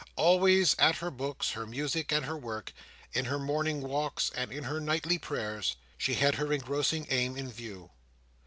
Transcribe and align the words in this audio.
Always: 0.15 0.75
at 0.79 0.95
her 0.95 1.11
books, 1.11 1.51
her 1.51 1.67
music, 1.67 2.11
and 2.11 2.25
her 2.25 2.35
work: 2.35 2.73
in 3.13 3.25
her 3.25 3.37
morning 3.37 3.81
walks, 3.81 4.31
and 4.33 4.51
in 4.51 4.63
her 4.63 4.81
nightly 4.81 5.19
prayers: 5.19 5.75
she 5.95 6.15
had 6.15 6.33
her 6.41 6.51
engrossing 6.51 7.05
aim 7.11 7.37
in 7.37 7.51
view. 7.51 7.91